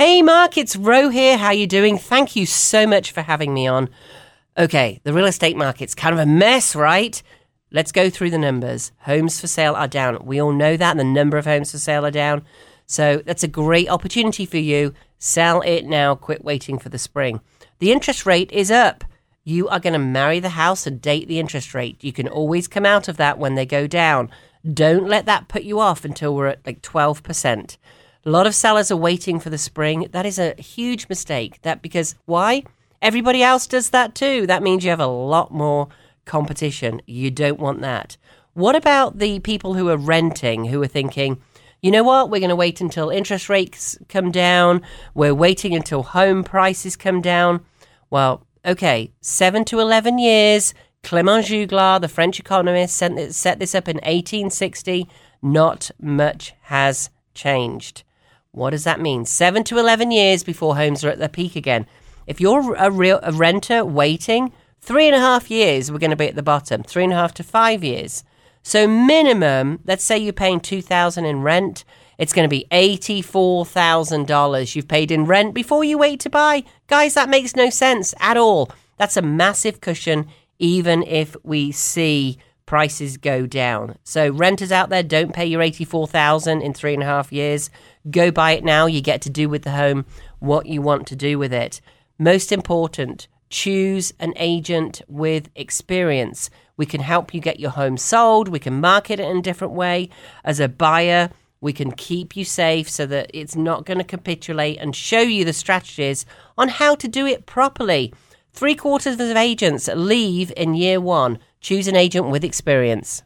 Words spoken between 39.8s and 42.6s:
are renting who are thinking, you know what, we're going to